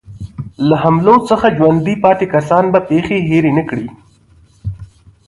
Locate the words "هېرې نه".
3.29-3.63